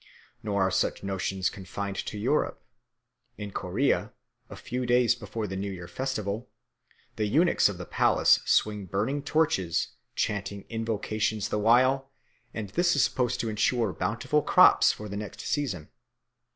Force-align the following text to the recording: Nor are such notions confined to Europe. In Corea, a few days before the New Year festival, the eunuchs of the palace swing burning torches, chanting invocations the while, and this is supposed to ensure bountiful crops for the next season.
Nor 0.41 0.63
are 0.63 0.71
such 0.71 1.03
notions 1.03 1.51
confined 1.51 1.95
to 2.07 2.17
Europe. 2.17 2.63
In 3.37 3.51
Corea, 3.51 4.13
a 4.49 4.55
few 4.55 4.87
days 4.87 5.13
before 5.13 5.45
the 5.45 5.55
New 5.55 5.69
Year 5.71 5.87
festival, 5.87 6.49
the 7.17 7.27
eunuchs 7.27 7.69
of 7.69 7.77
the 7.77 7.85
palace 7.85 8.39
swing 8.43 8.85
burning 8.87 9.21
torches, 9.21 9.89
chanting 10.15 10.65
invocations 10.69 11.49
the 11.49 11.59
while, 11.59 12.09
and 12.51 12.69
this 12.69 12.95
is 12.95 13.03
supposed 13.03 13.39
to 13.41 13.49
ensure 13.49 13.93
bountiful 13.93 14.41
crops 14.41 14.91
for 14.91 15.07
the 15.07 15.17
next 15.17 15.41
season. 15.41 15.87